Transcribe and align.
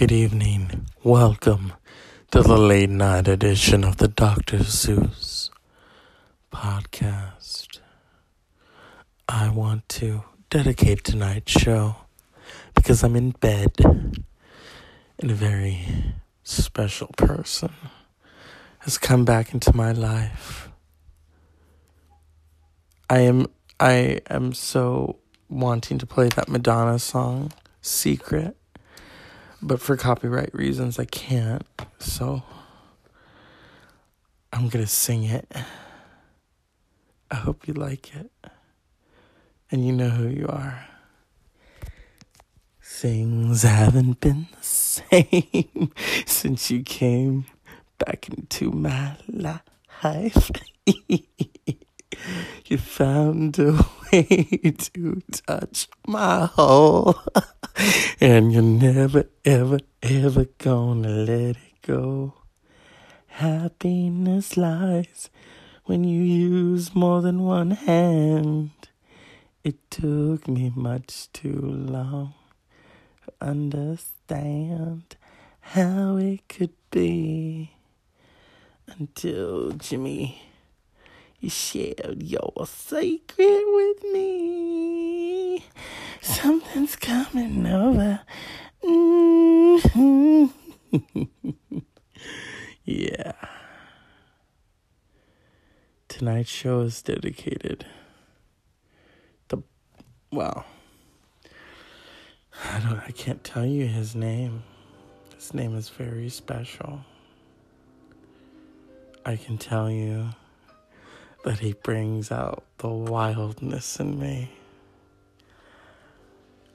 Good 0.00 0.12
evening. 0.12 0.86
Welcome 1.02 1.74
to 2.30 2.40
the 2.40 2.56
late 2.56 2.88
night 2.88 3.28
edition 3.28 3.84
of 3.84 3.98
the 3.98 4.08
Dr. 4.08 4.62
Zeus 4.62 5.50
podcast. 6.50 7.80
I 9.28 9.50
want 9.50 9.86
to 10.00 10.24
dedicate 10.48 11.04
tonight's 11.04 11.52
show 11.52 11.96
because 12.74 13.04
I'm 13.04 13.14
in 13.14 13.32
bed 13.32 13.74
and 13.78 15.30
a 15.30 15.34
very 15.34 15.84
special 16.44 17.08
person 17.18 17.74
has 18.78 18.96
come 18.96 19.26
back 19.26 19.52
into 19.52 19.76
my 19.76 19.92
life. 19.92 20.70
I 23.10 23.18
am 23.18 23.48
I 23.78 24.22
am 24.30 24.54
so 24.54 25.18
wanting 25.50 25.98
to 25.98 26.06
play 26.06 26.28
that 26.36 26.48
Madonna 26.48 26.98
song, 26.98 27.52
Secret, 27.82 28.56
but 29.62 29.80
for 29.80 29.96
copyright 29.96 30.54
reasons 30.54 30.98
I 30.98 31.04
can't. 31.04 31.66
So 31.98 32.42
I'm 34.52 34.68
going 34.68 34.84
to 34.84 34.90
sing 34.90 35.24
it. 35.24 35.50
I 37.30 37.34
hope 37.36 37.68
you 37.68 37.74
like 37.74 38.14
it. 38.16 38.30
And 39.70 39.86
you 39.86 39.92
know 39.92 40.08
who 40.08 40.28
you 40.28 40.46
are. 40.48 40.86
Things 42.82 43.62
haven't 43.62 44.20
been 44.20 44.48
the 44.52 44.62
same 44.62 45.92
since 46.26 46.70
you 46.70 46.82
came 46.82 47.46
back 47.98 48.28
into 48.28 48.72
my 48.72 49.16
life. 49.28 50.50
you 52.66 52.78
found 52.78 53.58
a 53.58 53.86
way 54.12 54.74
to 54.78 55.22
touch 55.30 55.88
my 56.06 56.46
hole, 56.46 57.20
and 58.20 58.52
you're 58.52 58.62
never, 58.62 59.24
ever, 59.44 59.78
ever 60.02 60.46
gonna 60.58 61.08
let 61.08 61.56
it 61.56 61.82
go. 61.82 62.34
Happiness 63.26 64.56
lies 64.56 65.30
when 65.84 66.04
you 66.04 66.22
use 66.22 66.94
more 66.94 67.22
than 67.22 67.40
one 67.40 67.72
hand. 67.72 68.70
It 69.62 69.90
took 69.90 70.48
me 70.48 70.72
much 70.74 71.30
too 71.32 71.60
long 71.60 72.34
to 73.24 73.32
understand 73.40 75.16
how 75.60 76.16
it 76.16 76.48
could 76.48 76.72
be 76.90 77.72
until 78.98 79.72
Jimmy 79.72 80.49
you 81.40 81.48
shared 81.50 82.22
your 82.22 82.52
secret 82.66 83.62
with 83.66 84.04
me. 84.12 85.64
Something's 86.20 86.96
coming 86.96 87.66
over. 87.66 88.20
Mm-hmm. 88.84 90.46
yeah. 92.84 93.32
Tonight's 96.08 96.50
show 96.50 96.80
is 96.80 97.00
dedicated 97.00 97.86
to 99.48 99.62
well 100.30 100.66
I 102.68 102.80
don't 102.80 102.98
I 102.98 103.10
can't 103.12 103.42
tell 103.42 103.64
you 103.64 103.86
his 103.86 104.14
name. 104.14 104.62
His 105.34 105.54
name 105.54 105.74
is 105.76 105.88
very 105.88 106.28
special. 106.28 107.00
I 109.24 109.36
can 109.36 109.56
tell 109.56 109.90
you 109.90 110.30
that 111.44 111.60
he 111.60 111.72
brings 111.72 112.30
out 112.30 112.64
the 112.78 112.88
wildness 112.88 113.98
in 113.98 114.18
me. 114.18 114.50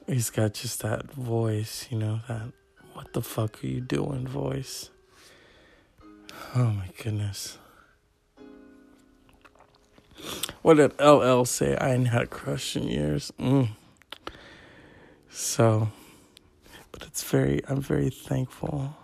He's 0.06 0.30
got 0.30 0.54
just 0.54 0.82
that 0.82 1.10
voice, 1.12 1.86
you 1.90 1.98
know, 1.98 2.20
that 2.28 2.52
what 2.92 3.12
the 3.12 3.22
fuck 3.22 3.62
are 3.62 3.66
you 3.66 3.80
doing 3.80 4.26
voice. 4.26 4.90
Oh 6.54 6.70
my 6.70 6.88
goodness. 7.02 7.58
What 10.62 10.78
did 10.78 10.98
LL 11.00 11.44
say? 11.44 11.76
I 11.76 11.92
ain't 11.92 12.08
had 12.08 12.22
a 12.22 12.26
crush 12.26 12.76
in 12.76 12.88
years. 12.88 13.32
Mm. 13.38 13.68
So, 15.28 15.88
but 16.90 17.02
it's 17.02 17.22
very, 17.22 17.60
I'm 17.68 17.80
very 17.80 18.10
thankful 18.10 18.96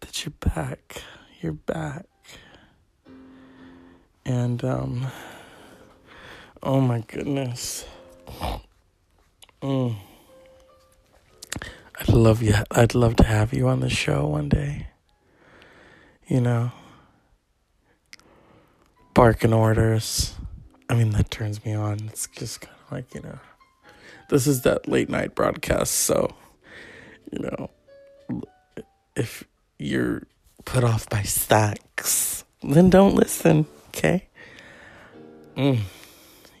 that 0.00 0.24
you're 0.24 0.34
back. 0.54 1.02
You're 1.40 1.52
back. 1.52 2.06
And, 4.24 4.64
um, 4.64 5.06
oh 6.62 6.80
my 6.80 7.00
goodness. 7.06 7.84
Mm. 9.62 9.96
I'd 12.00 12.08
love 12.08 12.42
you. 12.42 12.54
I'd 12.70 12.94
love 12.94 13.16
to 13.16 13.24
have 13.24 13.52
you 13.52 13.68
on 13.68 13.80
the 13.80 13.90
show 13.90 14.26
one 14.26 14.48
day. 14.48 14.88
You 16.26 16.40
know, 16.40 16.72
barking 19.14 19.52
orders. 19.52 20.34
I 20.88 20.94
mean, 20.94 21.10
that 21.10 21.30
turns 21.30 21.64
me 21.64 21.74
on. 21.74 22.08
It's 22.08 22.28
just 22.28 22.60
kind 22.62 22.76
of 22.86 22.92
like, 22.92 23.14
you 23.14 23.20
know, 23.22 23.38
this 24.30 24.46
is 24.46 24.62
that 24.62 24.88
late 24.88 25.08
night 25.08 25.34
broadcast. 25.34 25.92
So, 25.92 26.34
you 27.30 27.40
know, 27.40 27.70
if 29.14 29.44
you're 29.78 30.22
put 30.64 30.84
off 30.84 31.08
by 31.08 31.22
stacks, 31.22 32.44
then 32.62 32.90
don't 32.90 33.14
listen. 33.14 33.66
Okay. 33.94 34.26
Mm. 35.54 35.80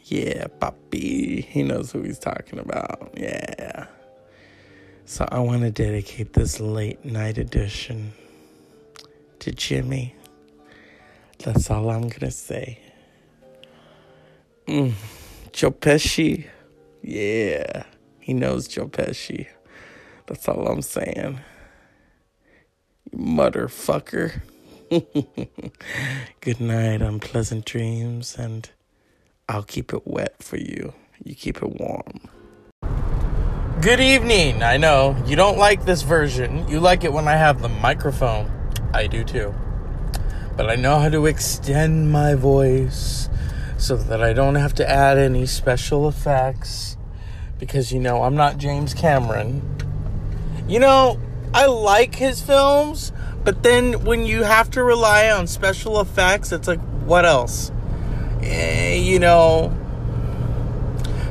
Yeah, 0.04 0.48
Papi. 0.60 1.42
He 1.44 1.62
knows 1.62 1.90
who 1.90 2.02
he's 2.02 2.18
talking 2.18 2.58
about. 2.58 3.14
Yeah. 3.16 3.86
So 5.06 5.26
I 5.32 5.38
want 5.40 5.62
to 5.62 5.70
dedicate 5.70 6.34
this 6.34 6.60
late 6.60 7.02
night 7.04 7.38
edition 7.38 8.12
to 9.38 9.50
Jimmy. 9.50 10.14
That's 11.38 11.70
all 11.70 11.88
I'm 11.88 12.02
going 12.02 12.20
to 12.20 12.30
say. 12.30 12.78
Mm. 14.66 14.92
Joe 15.52 15.70
Pesci. 15.70 16.46
Yeah. 17.02 17.84
He 18.20 18.34
knows 18.34 18.68
Joe 18.68 18.88
Pesci. 18.88 19.48
That's 20.26 20.46
all 20.48 20.68
I'm 20.68 20.82
saying. 20.82 21.40
You 23.10 23.18
motherfucker. 23.18 24.42
Good 26.42 26.60
night, 26.60 27.00
unpleasant 27.00 27.64
dreams, 27.64 28.36
and 28.36 28.68
I'll 29.48 29.62
keep 29.62 29.94
it 29.94 30.06
wet 30.06 30.42
for 30.42 30.58
you. 30.58 30.92
You 31.24 31.34
keep 31.34 31.62
it 31.62 31.80
warm. 31.80 32.28
Good 33.80 34.00
evening. 34.00 34.62
I 34.62 34.76
know 34.76 35.16
you 35.24 35.34
don't 35.34 35.56
like 35.56 35.86
this 35.86 36.02
version. 36.02 36.68
You 36.68 36.78
like 36.78 37.04
it 37.04 37.12
when 37.12 37.26
I 37.26 37.36
have 37.36 37.62
the 37.62 37.70
microphone. 37.70 38.50
I 38.92 39.06
do 39.06 39.24
too. 39.24 39.54
But 40.58 40.68
I 40.68 40.74
know 40.74 40.98
how 40.98 41.08
to 41.08 41.24
extend 41.24 42.12
my 42.12 42.34
voice 42.34 43.30
so 43.78 43.96
that 43.96 44.22
I 44.22 44.34
don't 44.34 44.56
have 44.56 44.74
to 44.74 44.88
add 44.88 45.16
any 45.16 45.46
special 45.46 46.06
effects 46.06 46.98
because 47.58 47.92
you 47.92 47.98
know 47.98 48.24
I'm 48.24 48.36
not 48.36 48.58
James 48.58 48.92
Cameron. 48.92 49.62
You 50.68 50.80
know, 50.80 51.18
I 51.54 51.66
like 51.66 52.14
his 52.14 52.40
films, 52.40 53.12
but 53.44 53.62
then 53.62 54.04
when 54.04 54.24
you 54.24 54.42
have 54.42 54.70
to 54.72 54.82
rely 54.82 55.30
on 55.30 55.46
special 55.46 56.00
effects, 56.00 56.52
it's 56.52 56.66
like, 56.66 56.80
what 57.04 57.26
else? 57.26 57.70
Eh, 58.40 58.94
you 58.94 59.18
know, 59.18 59.76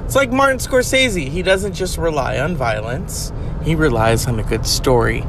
it's 0.05 0.15
like 0.15 0.31
Martin 0.31 0.59
Scorsese. 0.59 1.27
He 1.27 1.41
doesn't 1.41 1.73
just 1.73 1.97
rely 1.97 2.37
on 2.37 2.55
violence, 2.55 3.31
he 3.63 3.75
relies 3.75 4.27
on 4.27 4.39
a 4.39 4.43
good 4.43 4.65
story. 4.65 5.25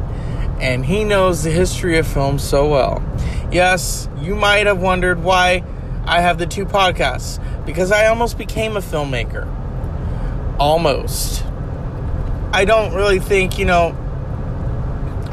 And 0.61 0.85
he 0.85 1.05
knows 1.05 1.43
the 1.43 1.51
history 1.51 1.99
of 1.99 2.07
film 2.07 2.39
so 2.39 2.69
well. 2.69 3.03
Yes, 3.51 4.09
you 4.21 4.35
might 4.35 4.67
have 4.67 4.81
wondered 4.81 5.23
why 5.23 5.65
I 6.05 6.21
have 6.21 6.39
the 6.39 6.47
two 6.47 6.65
podcasts. 6.65 7.41
Because 7.65 7.91
I 7.91 8.07
almost 8.07 8.39
became 8.39 8.77
a 8.77 8.81
filmmaker. 8.81 9.49
Almost. 10.59 11.45
I 12.53 12.65
don't 12.65 12.95
really 12.95 13.19
think, 13.19 13.59
you 13.59 13.65
know, 13.65 13.97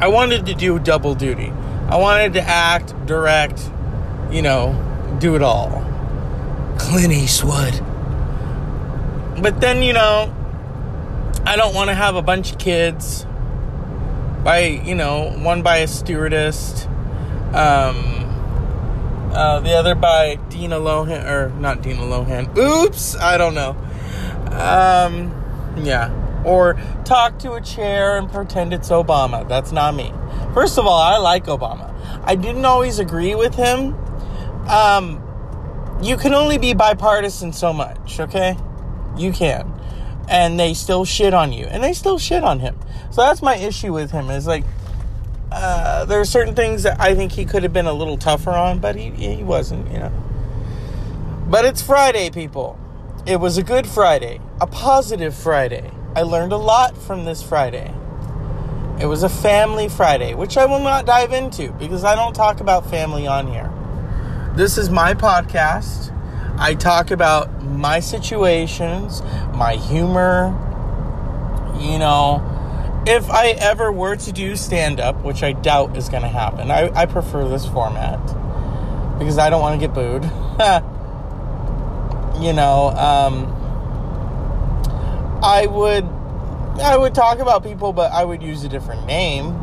I 0.00 0.08
wanted 0.08 0.46
to 0.46 0.54
do 0.54 0.78
double 0.78 1.14
duty. 1.14 1.52
I 1.88 1.96
wanted 1.96 2.32
to 2.32 2.40
act, 2.40 2.94
direct, 3.04 3.70
you 4.30 4.40
know, 4.40 5.16
do 5.20 5.36
it 5.36 5.42
all. 5.42 5.84
Clint 6.78 7.12
Eastwood. 7.12 7.74
But 9.42 9.60
then, 9.60 9.82
you 9.82 9.92
know, 9.92 10.34
I 11.44 11.56
don't 11.56 11.74
want 11.74 11.90
to 11.90 11.94
have 11.94 12.16
a 12.16 12.22
bunch 12.22 12.52
of 12.52 12.58
kids 12.58 13.26
by, 14.42 14.60
you 14.60 14.94
know, 14.94 15.36
one 15.36 15.60
by 15.60 15.78
a 15.78 15.86
stewardess, 15.86 16.86
um, 17.52 18.16
uh, 19.34 19.60
the 19.60 19.74
other 19.74 19.94
by 19.94 20.36
Dina 20.48 20.76
Lohan, 20.76 21.28
or 21.28 21.50
not 21.60 21.82
Dina 21.82 22.00
Lohan. 22.00 22.56
Oops, 22.56 23.16
I 23.16 23.36
don't 23.36 23.54
know. 23.54 23.76
Um, 24.50 25.34
yeah 25.76 26.19
or 26.44 26.80
talk 27.04 27.38
to 27.40 27.54
a 27.54 27.60
chair 27.60 28.16
and 28.18 28.30
pretend 28.30 28.72
it's 28.72 28.88
Obama. 28.90 29.46
That's 29.48 29.72
not 29.72 29.94
me. 29.94 30.12
First 30.54 30.78
of 30.78 30.86
all, 30.86 31.00
I 31.00 31.18
like 31.18 31.44
Obama. 31.46 31.94
I 32.24 32.34
didn't 32.36 32.64
always 32.64 32.98
agree 32.98 33.34
with 33.34 33.54
him. 33.54 33.94
Um, 34.68 35.22
you 36.02 36.16
can 36.16 36.34
only 36.34 36.58
be 36.58 36.74
bipartisan 36.74 37.52
so 37.52 37.72
much, 37.72 38.20
okay? 38.20 38.56
You 39.16 39.32
can. 39.32 39.72
and 40.28 40.58
they 40.60 40.74
still 40.74 41.04
shit 41.04 41.34
on 41.34 41.52
you 41.52 41.64
and 41.66 41.82
they 41.82 41.92
still 41.92 42.16
shit 42.18 42.44
on 42.44 42.60
him 42.60 42.78
so 43.10 43.22
that's 43.22 43.42
my 43.42 43.56
issue 43.56 43.92
with 43.92 44.12
him 44.12 44.30
is 44.30 44.46
like 44.46 44.64
uh, 45.50 46.04
there 46.04 46.20
are 46.20 46.24
certain 46.24 46.54
things 46.54 46.84
that 46.84 47.00
i 47.00 47.14
think 47.16 47.32
he 47.32 47.44
could 47.44 47.64
have 47.64 47.72
been 47.72 47.86
a 47.86 47.92
little 47.92 48.16
tougher 48.16 48.50
on 48.52 48.78
but 48.78 48.94
he, 48.94 49.10
he 49.10 49.42
wasn't 49.42 49.84
you 49.90 49.98
know 49.98 50.12
but 51.48 51.64
it's 51.64 51.82
friday 51.82 52.30
people 52.30 52.78
it 53.26 53.40
was 53.40 53.58
a 53.58 53.62
good 53.62 53.86
friday 53.88 54.40
a 54.60 54.66
positive 54.68 55.34
friday 55.34 55.90
i 56.16 56.22
learned 56.22 56.52
a 56.52 56.56
lot 56.56 56.96
from 56.96 57.24
this 57.24 57.42
friday 57.42 57.94
it 59.00 59.06
was 59.06 59.22
a 59.22 59.28
family 59.28 59.88
friday 59.88 60.34
which 60.34 60.56
i 60.56 60.64
will 60.64 60.80
not 60.80 61.06
dive 61.06 61.32
into 61.32 61.70
because 61.72 62.04
i 62.04 62.14
don't 62.14 62.34
talk 62.34 62.60
about 62.60 62.88
family 62.88 63.26
on 63.26 63.46
here 63.46 63.70
this 64.56 64.76
is 64.76 64.90
my 64.90 65.14
podcast 65.14 66.10
I 66.60 66.74
talk 66.74 67.10
about 67.10 67.62
my 67.62 68.00
situations, 68.00 69.22
my 69.54 69.76
humor. 69.76 70.54
You 71.80 71.98
know, 71.98 72.42
if 73.06 73.30
I 73.30 73.52
ever 73.52 73.90
were 73.90 74.16
to 74.16 74.30
do 74.30 74.54
stand 74.56 75.00
up, 75.00 75.24
which 75.24 75.42
I 75.42 75.52
doubt 75.52 75.96
is 75.96 76.10
going 76.10 76.20
to 76.20 76.28
happen, 76.28 76.70
I, 76.70 76.90
I 76.94 77.06
prefer 77.06 77.48
this 77.48 77.64
format 77.64 78.20
because 79.18 79.38
I 79.38 79.48
don't 79.48 79.62
want 79.62 79.80
to 79.80 79.86
get 79.86 79.94
booed. 79.94 80.24
you 82.44 82.52
know, 82.52 82.90
um, 82.90 83.46
I 85.42 85.66
would 85.66 86.04
I 86.80 86.96
would 86.96 87.14
talk 87.14 87.38
about 87.38 87.62
people, 87.62 87.92
but 87.92 88.12
I 88.12 88.24
would 88.24 88.42
use 88.42 88.64
a 88.64 88.68
different 88.68 89.06
name. 89.06 89.54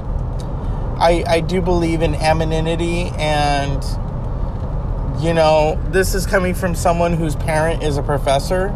I, 0.99 1.23
I 1.27 1.39
do 1.41 1.61
believe 1.61 2.01
in 2.01 2.15
anonymity 2.15 3.09
and 3.17 3.83
you 5.21 5.33
know, 5.33 5.81
this 5.89 6.13
is 6.13 6.27
coming 6.27 6.53
from 6.53 6.75
someone 6.75 7.13
whose 7.13 7.35
parent 7.35 7.81
is 7.81 7.97
a 7.97 8.03
professor 8.03 8.67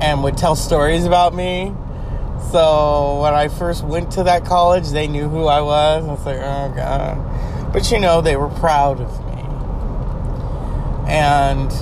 and 0.00 0.22
would 0.24 0.36
tell 0.36 0.56
stories 0.56 1.04
about 1.04 1.34
me. 1.34 1.72
So 2.50 3.20
when 3.22 3.34
I 3.34 3.48
first 3.48 3.84
went 3.84 4.12
to 4.12 4.24
that 4.24 4.44
college, 4.44 4.90
they 4.90 5.06
knew 5.06 5.28
who 5.28 5.46
I 5.46 5.60
was. 5.60 6.04
I 6.04 6.06
was 6.06 6.26
like, 6.26 6.38
oh 6.38 6.72
god. 6.74 7.72
But 7.72 7.90
you 7.90 8.00
know, 8.00 8.20
they 8.20 8.36
were 8.36 8.48
proud 8.48 9.00
of 9.00 9.26
me. 9.26 9.42
And 11.12 11.72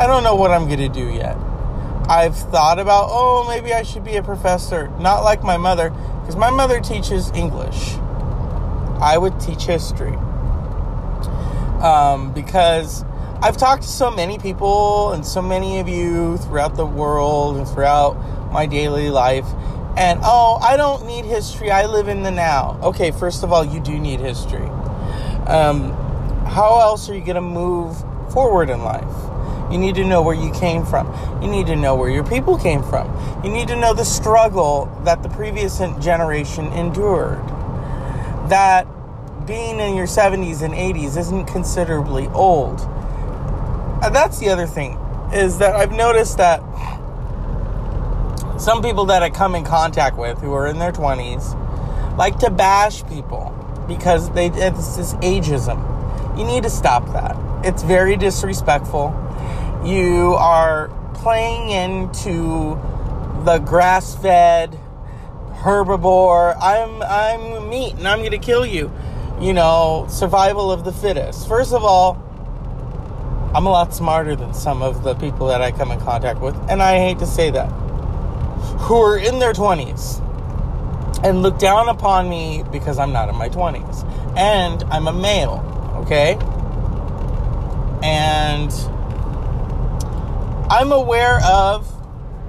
I 0.00 0.06
don't 0.06 0.22
know 0.22 0.34
what 0.34 0.50
I'm 0.50 0.68
gonna 0.68 0.88
do 0.88 1.08
yet. 1.08 1.36
I've 2.12 2.36
thought 2.36 2.78
about, 2.78 3.06
oh, 3.08 3.46
maybe 3.48 3.72
I 3.72 3.84
should 3.84 4.04
be 4.04 4.16
a 4.16 4.22
professor. 4.22 4.88
Not 4.98 5.22
like 5.22 5.42
my 5.42 5.56
mother, 5.56 5.88
because 6.20 6.36
my 6.36 6.50
mother 6.50 6.78
teaches 6.78 7.30
English. 7.30 7.94
I 9.00 9.16
would 9.16 9.40
teach 9.40 9.62
history. 9.62 10.14
Um, 11.80 12.34
because 12.34 13.02
I've 13.40 13.56
talked 13.56 13.84
to 13.84 13.88
so 13.88 14.10
many 14.10 14.38
people 14.38 15.12
and 15.12 15.24
so 15.24 15.40
many 15.40 15.80
of 15.80 15.88
you 15.88 16.36
throughout 16.36 16.74
the 16.74 16.84
world 16.84 17.56
and 17.56 17.66
throughout 17.66 18.12
my 18.52 18.66
daily 18.66 19.08
life. 19.08 19.46
And 19.96 20.20
oh, 20.22 20.58
I 20.62 20.76
don't 20.76 21.06
need 21.06 21.24
history. 21.24 21.70
I 21.70 21.86
live 21.86 22.08
in 22.08 22.24
the 22.24 22.30
now. 22.30 22.78
Okay, 22.82 23.10
first 23.10 23.42
of 23.42 23.54
all, 23.54 23.64
you 23.64 23.80
do 23.80 23.98
need 23.98 24.20
history. 24.20 24.68
Um, 25.46 25.92
how 26.44 26.78
else 26.78 27.08
are 27.08 27.14
you 27.14 27.24
going 27.24 27.36
to 27.36 27.40
move 27.40 27.96
forward 28.34 28.68
in 28.68 28.82
life? 28.82 29.31
You 29.72 29.78
need 29.78 29.94
to 29.96 30.04
know 30.04 30.22
where 30.22 30.34
you 30.34 30.52
came 30.52 30.84
from. 30.84 31.08
You 31.42 31.48
need 31.48 31.66
to 31.66 31.76
know 31.76 31.94
where 31.94 32.10
your 32.10 32.24
people 32.24 32.58
came 32.58 32.82
from. 32.82 33.08
You 33.42 33.50
need 33.50 33.68
to 33.68 33.76
know 33.76 33.94
the 33.94 34.04
struggle 34.04 34.86
that 35.04 35.22
the 35.22 35.28
previous 35.30 35.78
generation 36.00 36.66
endured. 36.74 37.38
That 38.48 38.86
being 39.46 39.80
in 39.80 39.96
your 39.96 40.06
70s 40.06 40.62
and 40.62 40.74
80s 40.74 41.16
isn't 41.16 41.46
considerably 41.46 42.28
old 42.28 42.80
and 44.02 44.12
that's 44.12 44.40
the 44.40 44.48
other 44.48 44.66
thing 44.66 44.98
is 45.32 45.58
that 45.58 45.76
I've 45.76 45.92
noticed 45.92 46.36
that 46.38 46.60
some 48.60 48.82
people 48.82 49.04
that 49.06 49.22
I 49.22 49.30
come 49.30 49.54
in 49.54 49.64
contact 49.64 50.18
with 50.18 50.38
who 50.38 50.52
are 50.54 50.66
in 50.66 50.80
their 50.80 50.90
20s 50.90 51.56
like 52.16 52.40
to 52.40 52.50
bash 52.50 53.06
people 53.06 53.54
because 53.86 54.28
they 54.32 54.46
it's 54.46 54.96
this 54.96 55.14
ageism. 55.14 55.78
You 56.36 56.44
need 56.44 56.64
to 56.64 56.70
stop 56.70 57.06
that. 57.12 57.36
It's 57.64 57.84
very 57.84 58.16
disrespectful. 58.16 59.10
You 59.84 60.34
are 60.38 60.88
playing 61.14 61.70
into 61.70 62.80
the 63.44 63.58
grass-fed 63.58 64.78
herbivore. 65.54 66.56
I'm 66.60 67.02
I'm 67.02 67.68
meat 67.68 67.94
and 67.94 68.06
I'm 68.06 68.22
to 68.22 68.38
kill 68.38 68.64
you. 68.64 68.92
You 69.40 69.52
know, 69.52 70.06
survival 70.08 70.70
of 70.70 70.84
the 70.84 70.92
fittest. 70.92 71.48
First 71.48 71.72
of 71.72 71.84
all, 71.84 72.16
I'm 73.54 73.66
a 73.66 73.70
lot 73.70 73.92
smarter 73.92 74.36
than 74.36 74.54
some 74.54 74.82
of 74.82 75.02
the 75.02 75.14
people 75.14 75.48
that 75.48 75.60
I 75.60 75.72
come 75.72 75.90
in 75.90 76.00
contact 76.00 76.40
with, 76.40 76.56
and 76.70 76.80
I 76.82 76.98
hate 76.98 77.18
to 77.18 77.26
say 77.26 77.50
that, 77.50 77.66
who 77.66 78.96
are 79.02 79.18
in 79.18 79.40
their 79.40 79.52
20s 79.52 80.20
and 81.24 81.42
look 81.42 81.58
down 81.58 81.88
upon 81.88 82.28
me 82.28 82.64
because 82.72 82.98
I'm 82.98 83.12
not 83.12 83.28
in 83.28 83.34
my 83.36 83.48
20s. 83.48 84.04
And 84.36 84.82
I'm 84.84 85.06
a 85.06 85.12
male, 85.12 85.60
okay? 86.04 86.38
And 88.02 88.72
I'm 90.72 90.90
aware 90.90 91.38
of 91.44 91.86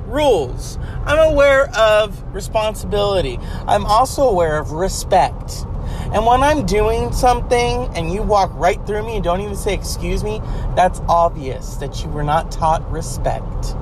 rules. 0.08 0.78
I'm 1.06 1.34
aware 1.34 1.70
of 1.76 2.24
responsibility. 2.34 3.38
I'm 3.68 3.86
also 3.86 4.22
aware 4.30 4.58
of 4.60 4.72
respect. 4.72 5.66
And 6.14 6.26
when 6.26 6.42
I'm 6.42 6.66
doing 6.66 7.12
something 7.12 7.90
and 7.98 8.14
you 8.14 8.22
walk 8.22 8.50
right 8.54 8.80
through 8.88 9.06
me 9.06 9.16
and 9.16 9.26
don't 9.26 9.42
even 9.42 9.58
say 9.58 9.74
excuse 9.74 10.24
me, 10.24 10.40
that's 10.74 11.02
obvious 11.10 11.76
that 11.76 12.02
you 12.02 12.10
were 12.12 12.24
not 12.24 12.50
taught 12.50 12.90
respect 12.90 13.76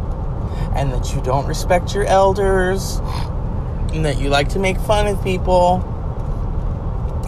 and 0.76 0.92
that 0.92 1.14
you 1.14 1.22
don't 1.22 1.46
respect 1.46 1.94
your 1.94 2.06
elders 2.06 2.98
and 3.94 4.04
that 4.06 4.18
you 4.20 4.30
like 4.30 4.50
to 4.50 4.60
make 4.60 4.80
fun 4.80 5.06
of 5.06 5.24
people. 5.24 5.84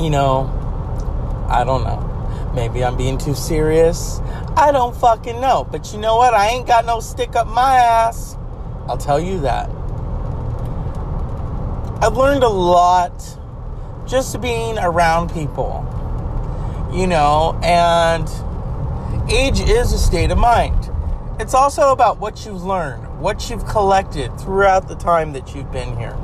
You 0.01 0.09
know, 0.09 0.50
I 1.48 1.63
don't 1.63 1.83
know. 1.83 2.12
Maybe 2.54 2.84
I'm 2.84 2.96
being 2.96 3.18
too 3.18 3.34
serious. 3.34 4.20
I 4.56 4.72
don't 4.72 4.96
fucking 4.96 5.42
know. 5.42 5.68
But 5.70 5.92
you 5.92 6.00
know 6.00 6.18
what? 6.18 6.34
I 6.34 6.50
ain't 6.50 6.68
got 6.68 6.86
no 6.86 7.00
stick 7.00 7.36
up 7.36 7.48
my 7.48 7.78
ass. 7.78 8.38
I'll 8.88 8.98
tell 8.98 9.20
you 9.20 9.40
that. 9.40 9.70
I've 12.04 12.18
learned 12.18 12.44
a 12.44 12.50
lot 12.50 13.14
just 14.06 14.40
being 14.42 14.78
around 14.78 15.32
people, 15.32 15.86
you 16.94 17.08
know, 17.08 17.58
and 17.64 18.28
age 19.32 19.62
is 19.62 19.94
a 19.94 19.98
state 19.98 20.30
of 20.30 20.38
mind. 20.38 20.92
It's 21.40 21.54
also 21.54 21.92
about 21.92 22.20
what 22.20 22.46
you've 22.46 22.64
learned, 22.64 23.22
what 23.22 23.50
you've 23.50 23.66
collected 23.66 24.38
throughout 24.38 24.90
the 24.90 24.96
time 24.96 25.32
that 25.34 25.56
you've 25.56 25.72
been 25.72 25.98
here. 25.98 26.18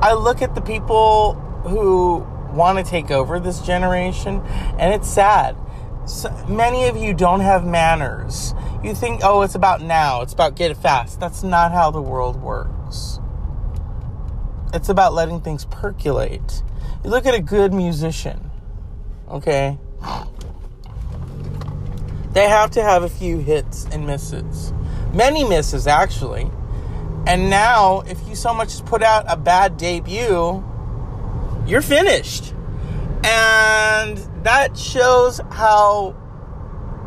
I 0.00 0.14
look 0.14 0.40
at 0.40 0.54
the 0.54 0.62
people 0.62 1.34
who 1.64 2.26
want 2.58 2.76
to 2.78 2.84
take 2.84 3.10
over 3.10 3.40
this 3.40 3.60
generation, 3.60 4.42
and 4.78 4.92
it's 4.92 5.08
sad. 5.08 5.56
So 6.04 6.30
many 6.48 6.88
of 6.88 6.96
you 6.96 7.14
don't 7.14 7.40
have 7.40 7.64
manners. 7.64 8.54
You 8.82 8.94
think, 8.94 9.20
oh, 9.24 9.42
it's 9.42 9.54
about 9.54 9.80
now, 9.80 10.22
it's 10.22 10.32
about 10.32 10.56
get 10.56 10.70
it 10.70 10.76
fast. 10.76 11.20
That's 11.20 11.42
not 11.42 11.72
how 11.72 11.90
the 11.90 12.02
world 12.02 12.42
works. 12.42 13.20
It's 14.74 14.88
about 14.88 15.14
letting 15.14 15.40
things 15.40 15.64
percolate. 15.64 16.62
You 17.02 17.10
look 17.10 17.24
at 17.24 17.34
a 17.34 17.40
good 17.40 17.72
musician, 17.72 18.50
okay? 19.30 19.78
They 22.32 22.48
have 22.48 22.70
to 22.72 22.82
have 22.82 23.02
a 23.02 23.08
few 23.08 23.38
hits 23.38 23.86
and 23.92 24.06
misses. 24.06 24.72
Many 25.14 25.44
misses, 25.44 25.86
actually. 25.86 26.50
And 27.26 27.50
now, 27.50 28.02
if 28.02 28.18
you 28.28 28.34
so 28.36 28.54
much 28.54 28.68
as 28.68 28.80
put 28.80 29.02
out 29.02 29.24
a 29.28 29.36
bad 29.36 29.76
debut, 29.76 30.64
you're 31.68 31.82
finished. 31.82 32.54
And 33.24 34.16
that 34.42 34.76
shows 34.76 35.40
how 35.50 36.16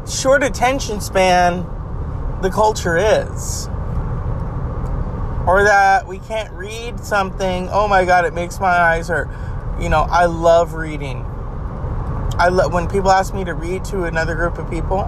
short 0.08 0.44
attention 0.44 1.02
span 1.02 1.66
the 2.42 2.50
culture 2.50 2.98
is 2.98 3.68
or 5.48 5.64
that 5.64 6.06
we 6.08 6.20
can't 6.20 6.52
read 6.54 7.00
something. 7.00 7.68
Oh 7.72 7.88
my 7.88 8.06
God, 8.06 8.26
it 8.26 8.34
makes 8.34 8.60
my 8.60 8.68
eyes 8.68 9.08
hurt. 9.08 9.30
You 9.82 9.90
know, 9.90 10.02
I 10.02 10.26
love 10.26 10.74
reading. 10.76 11.26
I 12.38 12.50
love 12.50 12.72
when 12.72 12.88
people 12.88 13.12
ask 13.12 13.34
me 13.34 13.44
to 13.46 13.54
read 13.54 13.84
to 13.86 14.04
another 14.04 14.36
group 14.36 14.58
of 14.58 14.70
people. 14.70 15.00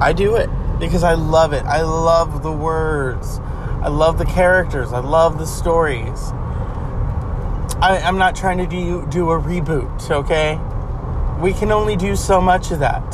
I 0.00 0.12
do 0.14 0.36
it 0.36 0.50
because 0.78 1.02
I 1.02 1.14
love 1.14 1.52
it. 1.54 1.64
I 1.64 1.82
love 1.82 2.42
the 2.42 2.52
words. 2.52 3.38
I 3.80 3.88
love 3.88 4.18
the 4.18 4.26
characters. 4.26 4.92
I 4.92 4.98
love 4.98 5.38
the 5.38 5.46
stories. 5.46 6.32
I, 7.80 7.98
am 7.98 8.18
not 8.18 8.34
trying 8.34 8.58
to 8.58 8.66
do 8.66 9.06
do 9.08 9.30
a 9.30 9.40
reboot. 9.40 10.10
Okay, 10.10 10.58
we 11.40 11.52
can 11.52 11.72
only 11.72 11.96
do 11.96 12.16
so 12.16 12.40
much 12.40 12.70
of 12.70 12.78
that. 12.80 13.04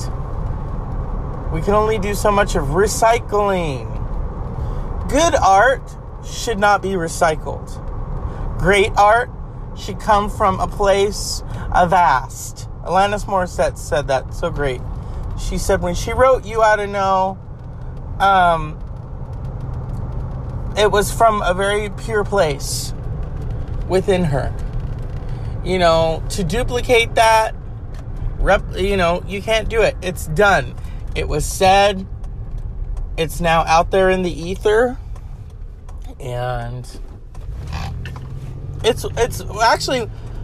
We 1.53 1.61
can 1.61 1.75
only 1.75 1.99
do 1.99 2.15
so 2.15 2.31
much 2.31 2.55
of 2.55 2.65
recycling 2.69 3.93
Good 5.13 5.35
art 5.35 5.83
should 6.25 6.59
not 6.59 6.81
be 6.81 6.93
recycled. 6.93 7.69
Great 8.59 8.93
art 8.97 9.31
should 9.77 10.01
come 10.01 10.31
from 10.31 10.59
a 10.59 10.67
place 10.67 11.43
of 11.71 11.91
vast. 11.91 12.67
Alanis 12.85 13.27
Morissette 13.27 13.77
said 13.77 14.07
that 14.07 14.33
so 14.33 14.49
great. 14.49 14.81
She 15.39 15.59
said 15.59 15.83
when 15.83 15.95
she 15.95 16.15
wrote 16.15 16.47
"You 16.47 16.63
Ought 16.63 16.77
to 16.77 16.87
Know," 16.87 17.39
um, 18.21 18.79
it 20.79 20.91
was 20.91 21.13
from 21.13 21.43
a 21.43 21.53
very 21.53 21.91
pure 21.91 22.25
place 22.25 22.95
within 23.93 24.25
her. 24.25 24.53
You 25.63 25.79
know, 25.79 26.23
to 26.31 26.43
duplicate 26.43 27.15
that, 27.15 27.55
rep, 28.39 28.65
you 28.77 28.97
know, 28.97 29.23
you 29.27 29.43
can't 29.43 29.69
do 29.69 29.83
it. 29.83 29.97
It's 30.03 30.27
done. 30.29 30.75
It 31.15 31.29
was 31.29 31.45
said. 31.45 32.07
It's 33.19 33.43
now 33.43 33.61
out 33.67 33.91
there 33.91 34.09
in 34.09 34.23
the 34.23 34.33
ether, 34.33 34.97
and 36.19 36.89
it's 38.83 39.05
it's 39.19 39.43
actually 39.63 40.01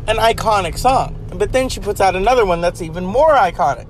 an 0.06 0.16
iconic 0.16 0.76
song. 0.76 1.16
But 1.34 1.50
then 1.50 1.70
she 1.70 1.80
puts 1.80 2.02
out 2.02 2.14
another 2.14 2.44
one 2.44 2.60
that's 2.60 2.82
even 2.82 3.06
more 3.06 3.30
iconic. 3.30 3.88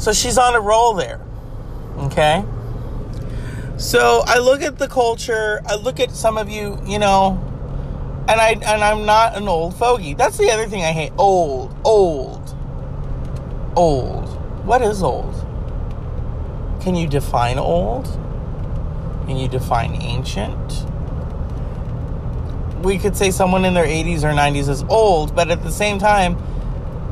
So 0.00 0.14
she's 0.14 0.38
on 0.38 0.54
a 0.54 0.60
roll 0.60 0.94
there. 0.94 1.20
Okay? 1.98 2.42
So 3.76 4.22
I 4.26 4.38
look 4.38 4.62
at 4.62 4.78
the 4.78 4.86
culture, 4.86 5.60
I 5.66 5.74
look 5.74 5.98
at 5.98 6.12
some 6.12 6.38
of 6.38 6.48
you, 6.48 6.78
you 6.86 6.98
know, 6.98 7.40
and 8.28 8.40
I 8.40 8.50
and 8.50 8.84
I'm 8.84 9.04
not 9.04 9.36
an 9.36 9.48
old 9.48 9.76
fogey. 9.76 10.14
That's 10.14 10.38
the 10.38 10.50
other 10.50 10.66
thing 10.66 10.82
I 10.82 10.92
hate. 10.92 11.12
Old, 11.18 11.76
old, 11.84 12.56
old. 13.76 14.28
What 14.64 14.80
is 14.80 15.02
old? 15.02 15.34
Can 16.80 16.94
you 16.94 17.08
define 17.08 17.58
old? 17.58 18.06
Can 19.26 19.36
you 19.36 19.48
define 19.48 20.00
ancient? 20.00 20.86
We 22.82 22.98
could 22.98 23.16
say 23.16 23.30
someone 23.30 23.64
in 23.64 23.74
their 23.74 23.86
80s 23.86 24.22
or 24.22 24.32
90s 24.32 24.68
is 24.68 24.82
old, 24.84 25.34
but 25.34 25.50
at 25.50 25.62
the 25.62 25.72
same 25.72 25.98
time, 25.98 26.36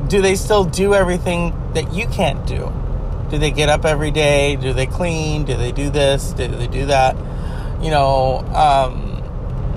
do 0.07 0.21
they 0.21 0.35
still 0.35 0.63
do 0.63 0.93
everything 0.93 1.53
that 1.73 1.93
you 1.93 2.07
can't 2.07 2.45
do? 2.45 2.71
Do 3.33 3.39
they 3.39 3.49
get 3.49 3.67
up 3.67 3.83
every 3.83 4.11
day? 4.11 4.57
Do 4.57 4.73
they 4.73 4.85
clean? 4.85 5.43
Do 5.43 5.57
they 5.57 5.71
do 5.71 5.89
this? 5.89 6.33
Do 6.33 6.47
they 6.47 6.67
do 6.67 6.85
that? 6.85 7.15
You 7.81 7.89
know, 7.89 8.41
um, 8.53 9.23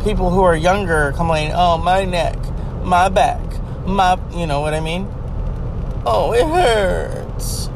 people 0.05 0.29
who 0.29 0.43
are 0.43 0.55
younger 0.55 1.15
complain, 1.17 1.53
oh, 1.55 1.79
my 1.79 2.05
neck, 2.05 2.37
my 2.83 3.09
back, 3.09 3.41
my, 3.87 4.21
you 4.37 4.47
know 4.47 4.61
what 4.61 4.75
I 4.75 4.81
mean? 4.81 5.11
Oh, 6.05 6.35
it 6.35 6.47
hurts. 6.47 7.71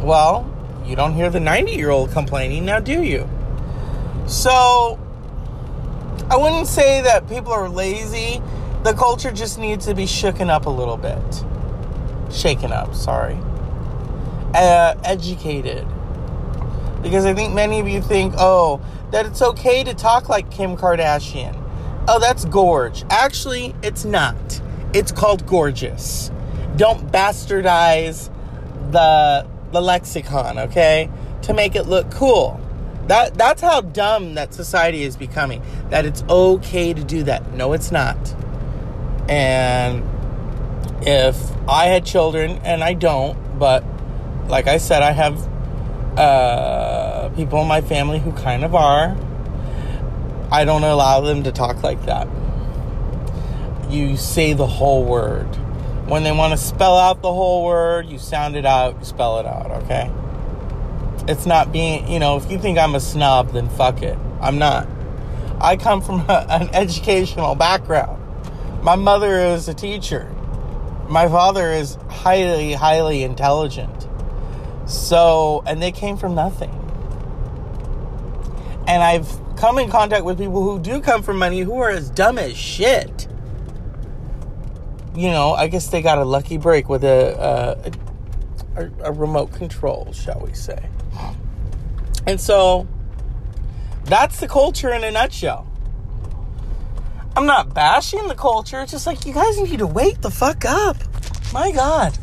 Well, 0.00 0.52
you 0.84 0.96
don't 0.96 1.14
hear 1.14 1.30
the 1.30 1.38
90 1.38 1.70
year 1.70 1.90
old 1.90 2.10
complaining 2.10 2.64
now, 2.64 2.80
do 2.80 3.04
you? 3.04 3.30
So, 4.26 4.98
I 6.28 6.36
wouldn't 6.36 6.66
say 6.66 7.02
that 7.02 7.28
people 7.28 7.52
are 7.52 7.68
lazy. 7.68 8.42
The 8.82 8.94
culture 8.94 9.30
just 9.30 9.60
needs 9.60 9.86
to 9.86 9.94
be 9.94 10.06
shooken 10.06 10.48
up 10.48 10.66
a 10.66 10.70
little 10.70 10.96
bit. 10.96 11.44
Shaken 12.34 12.72
up, 12.72 12.96
sorry 12.96 13.38
uh, 14.54 14.94
educated. 15.04 15.86
Because 17.02 17.24
I 17.24 17.34
think 17.34 17.52
many 17.54 17.80
of 17.80 17.88
you 17.88 18.00
think, 18.00 18.34
oh, 18.38 18.80
that 19.10 19.26
it's 19.26 19.42
okay 19.42 19.84
to 19.84 19.94
talk 19.94 20.28
like 20.28 20.50
Kim 20.50 20.76
Kardashian. 20.76 21.58
Oh, 22.08 22.18
that's 22.18 22.44
gorge. 22.46 23.04
Actually, 23.10 23.74
it's 23.82 24.04
not. 24.04 24.60
It's 24.92 25.12
called 25.12 25.46
gorgeous. 25.46 26.30
Don't 26.76 27.12
bastardize 27.12 28.30
the 28.90 29.46
the 29.72 29.80
lexicon, 29.80 30.58
okay? 30.58 31.08
To 31.42 31.54
make 31.54 31.74
it 31.74 31.84
look 31.84 32.10
cool. 32.10 32.60
That 33.06 33.34
that's 33.34 33.62
how 33.62 33.80
dumb 33.80 34.34
that 34.34 34.54
society 34.54 35.02
is 35.02 35.16
becoming. 35.16 35.62
That 35.90 36.06
it's 36.06 36.22
okay 36.28 36.92
to 36.92 37.04
do 37.04 37.22
that. 37.24 37.52
No, 37.52 37.72
it's 37.72 37.90
not. 37.90 38.16
And 39.28 40.04
if 41.02 41.36
I 41.68 41.86
had 41.86 42.04
children, 42.04 42.60
and 42.64 42.82
I 42.82 42.94
don't, 42.94 43.58
but 43.58 43.84
like 44.48 44.66
I 44.66 44.78
said, 44.78 45.02
I 45.02 45.12
have 45.12 45.48
uh, 46.18 47.30
people 47.30 47.62
in 47.62 47.68
my 47.68 47.80
family 47.80 48.18
who 48.18 48.32
kind 48.32 48.64
of 48.64 48.74
are. 48.74 49.16
I 50.50 50.64
don't 50.64 50.84
allow 50.84 51.20
them 51.22 51.44
to 51.44 51.52
talk 51.52 51.82
like 51.82 52.04
that. 52.06 52.28
You 53.88 54.16
say 54.16 54.52
the 54.52 54.66
whole 54.66 55.04
word. 55.04 55.46
When 56.06 56.24
they 56.24 56.32
want 56.32 56.52
to 56.52 56.58
spell 56.58 56.98
out 56.98 57.22
the 57.22 57.32
whole 57.32 57.64
word, 57.64 58.06
you 58.06 58.18
sound 58.18 58.56
it 58.56 58.66
out, 58.66 58.98
you 58.98 59.04
spell 59.04 59.38
it 59.38 59.46
out, 59.46 59.70
okay? 59.82 60.10
It's 61.28 61.46
not 61.46 61.72
being, 61.72 62.10
you 62.10 62.18
know, 62.18 62.36
if 62.36 62.50
you 62.50 62.58
think 62.58 62.78
I'm 62.78 62.94
a 62.94 63.00
snob, 63.00 63.52
then 63.52 63.68
fuck 63.70 64.02
it. 64.02 64.18
I'm 64.40 64.58
not. 64.58 64.88
I 65.60 65.76
come 65.76 66.02
from 66.02 66.20
a, 66.28 66.46
an 66.50 66.68
educational 66.74 67.54
background. 67.54 68.20
My 68.82 68.96
mother 68.96 69.38
is 69.38 69.68
a 69.68 69.74
teacher. 69.74 70.34
My 71.08 71.28
father 71.28 71.70
is 71.70 71.96
highly, 72.08 72.72
highly 72.72 73.22
intelligent. 73.22 74.08
So, 74.86 75.62
and 75.66 75.80
they 75.80 75.92
came 75.92 76.16
from 76.16 76.34
nothing. 76.34 76.70
And 78.86 79.02
I've 79.02 79.28
come 79.56 79.78
in 79.78 79.90
contact 79.90 80.24
with 80.24 80.38
people 80.38 80.62
who 80.62 80.80
do 80.80 81.00
come 81.00 81.22
from 81.22 81.38
money 81.38 81.60
who 81.60 81.80
are 81.80 81.90
as 81.90 82.10
dumb 82.10 82.38
as 82.38 82.56
shit. 82.56 83.28
You 85.14 85.30
know, 85.30 85.52
I 85.52 85.68
guess 85.68 85.88
they 85.88 86.02
got 86.02 86.18
a 86.18 86.24
lucky 86.24 86.56
break 86.56 86.88
with 86.88 87.04
a, 87.04 87.82
a, 88.76 88.90
a 89.04 89.12
remote 89.12 89.52
control, 89.52 90.12
shall 90.12 90.40
we 90.40 90.54
say. 90.54 90.88
And 92.26 92.40
so, 92.40 92.88
that's 94.04 94.40
the 94.40 94.48
culture 94.48 94.92
in 94.92 95.04
a 95.04 95.10
nutshell. 95.10 95.66
I'm 97.36 97.46
not 97.46 97.72
bashing 97.72 98.28
the 98.28 98.34
culture. 98.34 98.80
It's 98.82 98.92
just 98.92 99.06
like 99.06 99.24
you 99.24 99.32
guys 99.32 99.58
need 99.58 99.78
to 99.78 99.86
wake 99.86 100.20
the 100.20 100.30
fuck 100.30 100.64
up. 100.64 100.96
My 101.52 101.72
God. 101.72 102.16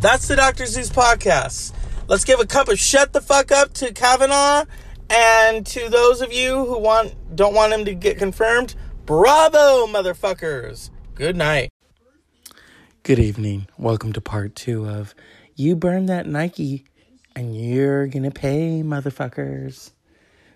That's 0.00 0.28
the 0.28 0.36
Dr. 0.36 0.66
Zeus 0.66 0.90
podcast. 0.90 1.72
Let's 2.08 2.24
give 2.24 2.40
a 2.40 2.46
cup 2.46 2.68
of 2.68 2.80
shut 2.80 3.12
the 3.12 3.20
fuck 3.20 3.52
up 3.52 3.72
to 3.74 3.92
Kavanaugh. 3.92 4.64
And 5.08 5.64
to 5.66 5.88
those 5.88 6.20
of 6.20 6.32
you 6.32 6.64
who 6.64 6.78
want 6.78 7.14
don't 7.36 7.54
want 7.54 7.72
him 7.72 7.84
to 7.84 7.94
get 7.94 8.18
confirmed, 8.18 8.74
bravo, 9.06 9.86
motherfuckers. 9.86 10.90
Good 11.14 11.36
night. 11.36 11.68
Good 13.04 13.20
evening. 13.20 13.68
Welcome 13.78 14.12
to 14.14 14.20
part 14.20 14.56
two 14.56 14.88
of 14.88 15.14
You 15.54 15.76
Burn 15.76 16.06
That 16.06 16.26
Nike 16.26 16.84
and 17.36 17.56
You're 17.56 18.08
Gonna 18.08 18.32
Pay, 18.32 18.82
motherfuckers. 18.84 19.92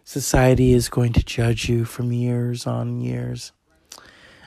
Society 0.02 0.72
is 0.72 0.88
going 0.88 1.12
to 1.12 1.22
judge 1.22 1.68
you 1.68 1.84
from 1.84 2.12
years 2.12 2.66
on 2.66 3.00
years. 3.00 3.52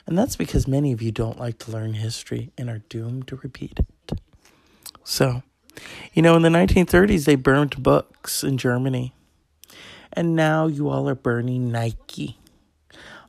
And 0.06 0.18
that's 0.18 0.36
because 0.36 0.68
many 0.68 0.92
of 0.92 1.00
you 1.00 1.12
don't 1.12 1.38
like 1.38 1.58
to 1.60 1.70
learn 1.70 1.94
history 1.94 2.52
and 2.58 2.68
are 2.68 2.82
doomed 2.90 3.26
to 3.28 3.36
repeat 3.36 3.78
it. 3.78 4.20
So, 5.04 5.42
you 6.12 6.22
know, 6.22 6.36
in 6.36 6.42
the 6.42 6.48
1930s, 6.48 7.24
they 7.24 7.36
burned 7.36 7.82
books 7.82 8.42
in 8.42 8.58
Germany. 8.58 9.12
And 10.12 10.34
now 10.34 10.66
you 10.66 10.88
all 10.88 11.08
are 11.08 11.14
burning 11.14 11.70
Nike. 11.70 12.38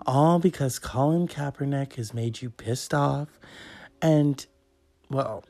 All 0.06 0.40
because 0.40 0.80
Colin 0.80 1.28
Kaepernick 1.28 1.94
has 1.94 2.14
made 2.14 2.42
you 2.42 2.50
pissed 2.50 2.94
off. 2.94 3.40
And, 4.02 4.44
well, 5.10 5.44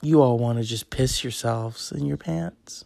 you 0.00 0.22
all 0.22 0.38
want 0.38 0.58
to 0.58 0.64
just 0.64 0.90
piss 0.90 1.24
yourselves 1.24 1.90
in 1.90 2.06
your 2.06 2.16
pants. 2.16 2.84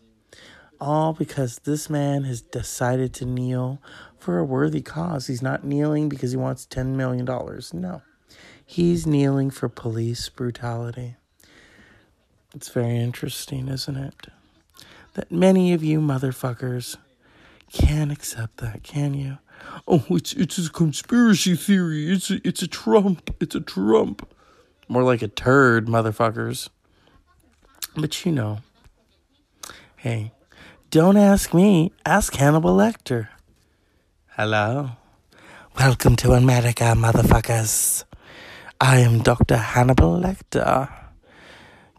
All 0.80 1.12
because 1.12 1.58
this 1.64 1.90
man 1.90 2.24
has 2.24 2.40
decided 2.40 3.12
to 3.14 3.26
kneel 3.26 3.82
for 4.18 4.38
a 4.38 4.44
worthy 4.44 4.80
cause. 4.80 5.26
He's 5.26 5.42
not 5.42 5.62
kneeling 5.62 6.08
because 6.08 6.30
he 6.30 6.38
wants 6.38 6.66
$10 6.66 6.94
million. 6.94 7.26
No. 7.26 8.02
He's 8.64 9.06
kneeling 9.06 9.50
for 9.50 9.68
police 9.68 10.28
brutality. 10.30 11.16
It's 12.54 12.68
very 12.68 12.96
interesting, 12.96 13.68
isn't 13.68 13.96
it? 13.96 14.26
That 15.14 15.30
many 15.30 15.72
of 15.72 15.84
you 15.84 16.00
motherfuckers 16.00 16.96
can't 17.72 18.10
accept 18.10 18.56
that, 18.56 18.82
can 18.82 19.14
you? 19.14 19.38
Oh, 19.86 20.04
it's 20.10 20.32
it's 20.32 20.58
a 20.58 20.70
conspiracy 20.70 21.54
theory. 21.54 22.10
It's 22.12 22.30
a, 22.30 22.40
it's 22.46 22.62
a 22.62 22.66
Trump. 22.66 23.34
It's 23.40 23.54
a 23.54 23.60
Trump. 23.60 24.28
More 24.88 25.04
like 25.04 25.22
a 25.22 25.28
turd, 25.28 25.86
motherfuckers. 25.86 26.70
But 27.96 28.24
you 28.24 28.32
know, 28.32 28.58
hey, 29.96 30.32
don't 30.90 31.16
ask 31.16 31.54
me. 31.54 31.92
Ask 32.04 32.34
Hannibal 32.34 32.76
Lecter. 32.76 33.28
Hello. 34.30 34.90
Welcome 35.78 36.16
to 36.16 36.32
America, 36.32 36.94
motherfuckers. 36.96 38.04
I 38.80 38.98
am 38.98 39.20
Dr. 39.20 39.56
Hannibal 39.56 40.20
Lecter. 40.20 40.99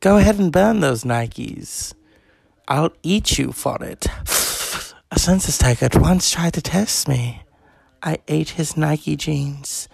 Go 0.01 0.17
ahead 0.17 0.39
and 0.39 0.51
burn 0.51 0.79
those 0.79 1.03
Nikes. 1.03 1.93
I'll 2.67 2.91
eat 3.03 3.37
you 3.37 3.51
for 3.51 3.77
it. 3.83 4.07
A 5.11 5.19
census 5.19 5.59
taker 5.59 5.89
once 5.93 6.31
tried 6.31 6.55
to 6.55 6.61
test 6.61 7.07
me. 7.07 7.43
I 8.01 8.17
ate 8.27 8.49
his 8.51 8.75
Nike 8.75 9.15
jeans 9.15 9.87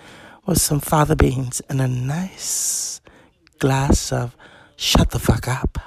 with 0.45 0.61
some 0.61 0.79
fava 0.79 1.17
beans 1.17 1.61
and 1.67 1.81
a 1.81 1.89
nice 1.89 3.01
glass 3.59 4.13
of 4.13 4.33
shut 4.77 5.09
the 5.09 5.19
fuck 5.19 5.45
up. 5.45 5.77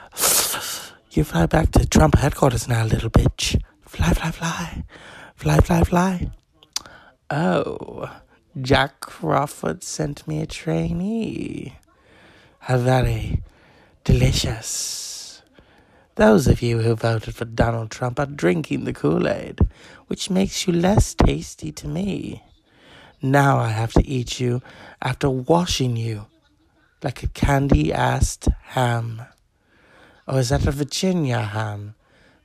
You 1.12 1.25
fly 1.25 1.47
back 1.47 1.71
to 1.73 1.89
Trump 1.89 2.19
headquarters 2.19 2.69
now, 2.69 2.85
little 2.85 3.09
bitch. 3.09 3.59
Fly, 3.87 4.12
fly, 4.12 4.31
fly. 4.33 4.85
Fly, 5.35 5.57
fly, 5.61 5.83
fly. 5.83 6.31
Oh, 7.31 8.21
Jack 8.61 9.00
Crawford 9.00 9.83
sent 9.83 10.29
me 10.29 10.43
a 10.43 10.47
trainee. 10.47 11.79
How 12.59 12.77
very 12.77 13.43
delicious. 14.04 15.42
Those 16.16 16.47
of 16.47 16.61
you 16.61 16.80
who 16.80 16.95
voted 16.95 17.35
for 17.35 17.45
Donald 17.45 17.90
Trump 17.90 18.19
are 18.19 18.26
drinking 18.26 18.85
the 18.85 18.92
Kool 18.92 19.28
Aid, 19.28 19.61
which 20.07 20.30
makes 20.30 20.66
you 20.66 20.73
less 20.73 21.14
tasty 21.14 21.73
to 21.73 21.88
me. 21.88 22.42
Now 23.23 23.59
I 23.59 23.69
have 23.69 23.92
to 23.95 24.07
eat 24.07 24.40
you 24.40 24.62
after 25.00 25.30
washing 25.30 25.97
you 25.97 26.26
like 27.02 27.23
a 27.23 27.28
candy 27.28 27.90
assed 27.90 28.52
ham. 28.62 29.23
Or 30.26 30.38
is 30.38 30.50
that 30.50 30.66
a 30.66 30.73
Virginia 30.73 31.40
ham? 31.40 31.95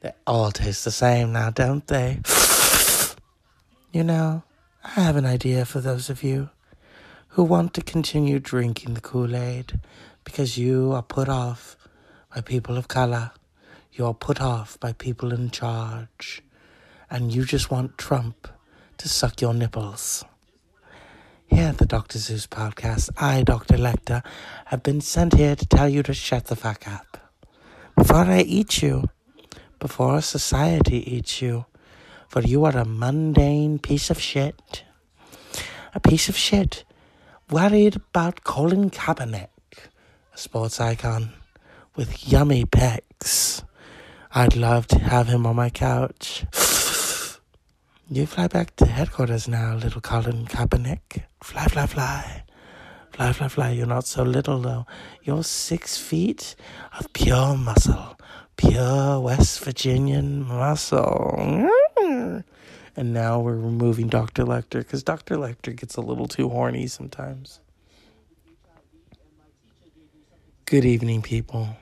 They 0.01 0.13
all 0.25 0.51
taste 0.51 0.85
the 0.85 0.91
same 0.91 1.33
now, 1.33 1.49
don't 1.49 1.85
they? 1.87 2.19
you 3.91 4.03
know, 4.03 4.43
I 4.83 5.01
have 5.01 5.15
an 5.15 5.25
idea 5.25 5.65
for 5.65 5.79
those 5.79 6.09
of 6.09 6.23
you 6.23 6.49
who 7.29 7.43
want 7.43 7.73
to 7.73 7.81
continue 7.81 8.39
drinking 8.39 8.93
the 8.93 9.01
Kool 9.01 9.35
Aid 9.35 9.79
because 10.25 10.57
you 10.57 10.91
are 10.91 11.01
put 11.01 11.29
off 11.29 11.77
by 12.33 12.41
people 12.41 12.77
of 12.77 12.89
color. 12.89 13.31
You 13.93 14.07
are 14.07 14.13
put 14.13 14.41
off 14.41 14.77
by 14.81 14.91
people 14.91 15.31
in 15.31 15.49
charge. 15.51 16.43
And 17.09 17.33
you 17.33 17.45
just 17.45 17.71
want 17.71 17.97
Trump 17.97 18.49
to 18.97 19.07
suck 19.07 19.39
your 19.39 19.53
nipples. 19.53 20.25
Here 21.47 21.67
at 21.67 21.77
the 21.77 21.85
Dr. 21.85 22.17
Zeus 22.19 22.47
podcast, 22.47 23.11
I, 23.17 23.43
Dr. 23.43 23.77
Lecter, 23.77 24.25
have 24.65 24.83
been 24.83 24.99
sent 24.99 25.35
here 25.35 25.55
to 25.55 25.65
tell 25.65 25.87
you 25.87 26.03
to 26.03 26.13
shut 26.13 26.47
the 26.47 26.55
fuck 26.55 26.87
up. 26.87 27.31
Before 27.95 28.25
I 28.25 28.41
eat 28.41 28.81
you, 28.81 29.09
before 29.79 30.21
society 30.21 31.15
eats 31.15 31.41
you, 31.41 31.65
for 32.27 32.41
you 32.41 32.65
are 32.65 32.75
a 32.75 32.83
mundane 32.83 33.79
piece 33.79 34.09
of 34.09 34.19
shit. 34.19 34.83
A 35.93 35.99
piece 35.99 36.27
of 36.27 36.35
shit 36.35 36.83
worried 37.49 37.95
about 37.95 38.43
Colin 38.43 38.89
Kaepernick, 38.89 39.49
a 40.35 40.37
sports 40.37 40.81
icon 40.81 41.29
with 41.95 42.27
yummy 42.27 42.65
pecs. 42.65 43.63
I'd 44.33 44.57
love 44.57 44.85
to 44.87 44.99
have 44.99 45.27
him 45.27 45.45
on 45.45 45.55
my 45.55 45.69
couch. 45.69 46.45
You 48.09 48.25
fly 48.25 48.47
back 48.47 48.75
to 48.75 48.85
headquarters 48.85 49.47
now, 49.47 49.75
little 49.75 50.01
Colin 50.01 50.45
Kaepernick. 50.45 51.23
Fly, 51.41 51.65
fly, 51.67 51.85
fly. 51.85 52.43
Fly, 53.11 53.31
fly, 53.31 53.47
fly. 53.47 53.69
You're 53.69 53.87
not 53.87 54.07
so 54.07 54.23
little, 54.23 54.59
though. 54.59 54.85
You're 55.23 55.43
six 55.43 55.97
feet 55.97 56.55
of 56.99 57.11
pure 57.13 57.55
muscle. 57.55 58.19
Pure 58.57 59.21
West 59.21 59.63
Virginian 59.63 60.45
muscle. 60.45 61.69
And 61.97 63.13
now 63.13 63.39
we're 63.39 63.55
removing 63.55 64.09
Dr. 64.09 64.43
Lecter 64.43 64.79
because 64.79 65.01
Dr. 65.01 65.37
Lecter 65.37 65.73
gets 65.73 65.95
a 65.95 66.01
little 66.01 66.27
too 66.27 66.49
horny 66.49 66.87
sometimes. 66.87 67.61
Good 70.67 70.83
evening, 70.83 71.21
people. 71.21 71.77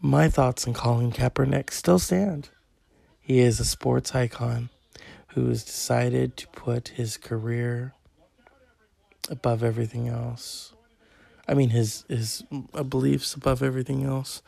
My 0.00 0.28
thoughts 0.28 0.66
on 0.66 0.74
Colin 0.74 1.12
Kaepernick 1.12 1.70
still 1.70 2.00
stand. 2.00 2.48
He 3.20 3.38
is 3.38 3.60
a 3.60 3.64
sports 3.64 4.16
icon 4.16 4.68
who 5.28 5.46
has 5.46 5.62
decided 5.62 6.36
to 6.38 6.48
put 6.48 6.88
his 6.88 7.16
career 7.16 7.94
above 9.30 9.62
everything 9.62 10.08
else. 10.08 10.72
I 11.46 11.54
mean, 11.54 11.70
his 11.70 12.04
his 12.08 12.42
beliefs 12.88 13.34
above 13.34 13.62
everything 13.62 14.02
else, 14.02 14.42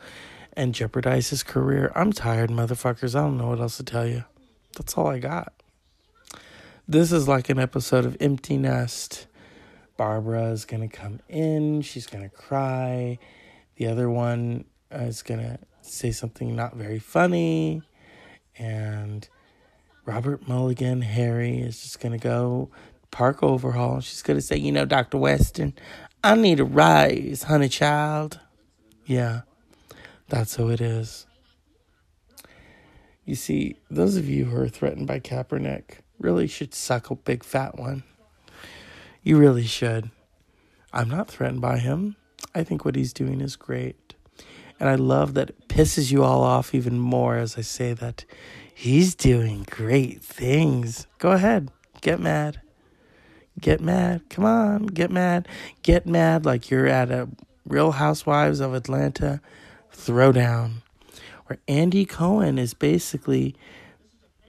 and 0.51 0.75
jeopardize 0.75 1.29
his 1.29 1.43
career. 1.43 1.89
I'm 1.95 2.11
tired, 2.11 2.49
motherfuckers. 2.49 3.15
I 3.15 3.21
don't 3.21 3.37
know 3.37 3.47
what 3.47 3.61
else 3.61 3.77
to 3.77 3.83
tell 3.83 4.05
you. 4.05 4.25
That's 4.75 4.97
all 4.97 5.07
I 5.07 5.19
got. 5.19 5.53
This 6.85 7.13
is 7.13 7.29
like 7.29 7.49
an 7.49 7.59
episode 7.59 8.03
of 8.03 8.17
Empty 8.19 8.57
Nest. 8.57 9.27
Barbara 9.97 10.51
is 10.51 10.65
going 10.65 10.87
to 10.87 10.95
come 10.95 11.19
in. 11.27 11.81
She's 11.81 12.07
going 12.07 12.23
to 12.23 12.35
cry. 12.35 13.17
The 13.75 13.87
other 13.87 14.09
one 14.09 14.65
is 14.91 15.23
going 15.23 15.41
to 15.41 15.59
say 15.81 16.11
something 16.11 16.55
not 16.55 16.75
very 16.75 16.99
funny. 16.99 17.81
And 18.57 19.27
Robert 20.05 20.47
Mulligan, 20.47 21.01
Harry, 21.01 21.59
is 21.59 21.81
just 21.81 21.99
going 21.99 22.13
to 22.13 22.23
go 22.23 22.69
park 23.11 23.43
overhaul. 23.43 23.99
She's 23.99 24.21
going 24.21 24.37
to 24.37 24.41
say, 24.41 24.57
You 24.57 24.71
know, 24.71 24.85
Dr. 24.85 25.17
Weston, 25.17 25.73
I 26.23 26.35
need 26.35 26.59
a 26.59 26.65
rise, 26.65 27.43
honey 27.43 27.69
child. 27.69 28.39
Yeah, 29.05 29.41
that's 30.29 30.55
who 30.55 30.69
it 30.69 30.81
is. 30.81 31.25
You 33.25 33.35
see, 33.35 33.75
those 33.89 34.15
of 34.15 34.29
you 34.29 34.45
who 34.45 34.61
are 34.61 34.69
threatened 34.69 35.07
by 35.07 35.19
Kaepernick 35.19 35.99
really 36.19 36.47
should 36.47 36.73
suck 36.73 37.09
a 37.09 37.15
big 37.15 37.43
fat 37.43 37.77
one. 37.77 38.03
You 39.23 39.37
really 39.37 39.65
should. 39.65 40.11
I'm 40.93 41.09
not 41.09 41.29
threatened 41.29 41.61
by 41.61 41.79
him. 41.79 42.15
I 42.55 42.63
think 42.63 42.85
what 42.85 42.95
he's 42.95 43.13
doing 43.13 43.41
is 43.41 43.55
great. 43.55 44.15
And 44.79 44.89
I 44.89 44.95
love 44.95 45.33
that 45.33 45.49
it 45.49 45.67
pisses 45.67 46.11
you 46.11 46.23
all 46.23 46.43
off 46.43 46.73
even 46.73 46.99
more 46.99 47.35
as 47.35 47.57
I 47.57 47.61
say 47.61 47.93
that 47.93 48.25
he's 48.73 49.15
doing 49.15 49.65
great 49.69 50.21
things. 50.21 51.07
Go 51.17 51.31
ahead, 51.31 51.71
get 52.01 52.19
mad. 52.19 52.61
Get 53.59 53.81
mad. 53.81 54.21
Come 54.29 54.45
on, 54.45 54.85
get 54.85 55.09
mad. 55.09 55.47
Get 55.81 56.05
mad 56.05 56.45
like 56.45 56.69
you're 56.69 56.85
at 56.85 57.09
a 57.09 57.27
Real 57.65 57.91
Housewives 57.91 58.59
of 58.59 58.75
Atlanta 58.75 59.41
throwdown 59.91 60.83
where 61.47 61.57
Andy 61.67 62.05
Cohen 62.05 62.59
is 62.59 62.73
basically, 62.73 63.55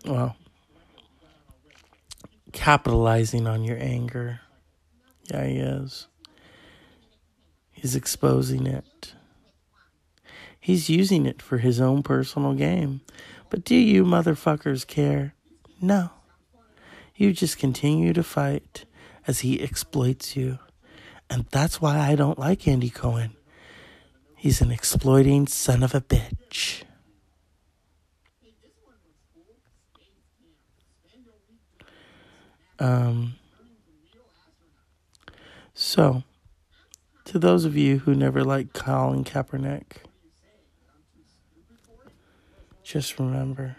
well, 0.04 0.37
capitalizing 2.52 3.46
on 3.46 3.64
your 3.64 3.78
anger. 3.81 4.40
Yeah, 5.30 5.44
he 5.44 5.58
is. 5.58 6.06
He's 7.70 7.94
exposing 7.94 8.66
it. 8.66 9.14
He's 10.58 10.90
using 10.90 11.26
it 11.26 11.40
for 11.40 11.58
his 11.58 11.80
own 11.80 12.02
personal 12.02 12.54
game. 12.54 13.02
But 13.50 13.64
do 13.64 13.74
you 13.74 14.04
motherfuckers 14.04 14.86
care? 14.86 15.34
No. 15.80 16.10
You 17.14 17.32
just 17.32 17.58
continue 17.58 18.12
to 18.12 18.22
fight 18.22 18.84
as 19.26 19.40
he 19.40 19.60
exploits 19.60 20.36
you. 20.36 20.58
And 21.30 21.46
that's 21.50 21.80
why 21.80 21.98
I 21.98 22.14
don't 22.14 22.38
like 22.38 22.66
Andy 22.66 22.90
Cohen. 22.90 23.36
He's 24.36 24.60
an 24.60 24.70
exploiting 24.70 25.46
son 25.46 25.82
of 25.82 25.94
a 25.94 26.00
bitch. 26.00 26.82
Um, 32.78 33.34
so, 35.80 36.24
to 37.24 37.38
those 37.38 37.64
of 37.64 37.76
you 37.76 38.00
who 38.00 38.12
never 38.12 38.42
liked 38.42 38.74
Colin 38.74 39.22
Kaepernick, 39.22 39.98
just 42.82 43.16
remember, 43.16 43.76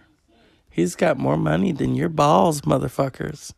he's 0.69 0.95
got 0.95 1.19
more 1.19 1.35
money 1.35 1.73
than 1.73 1.95
your 1.95 2.07
balls, 2.07 2.62
motherfuckers. 2.62 3.51